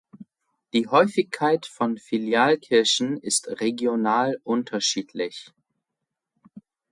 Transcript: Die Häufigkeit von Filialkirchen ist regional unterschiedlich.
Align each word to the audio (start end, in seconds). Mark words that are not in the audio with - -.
Die 0.73 0.87
Häufigkeit 0.87 1.67
von 1.67 1.99
Filialkirchen 1.99 3.17
ist 3.17 3.47
regional 3.61 4.39
unterschiedlich. 4.43 5.51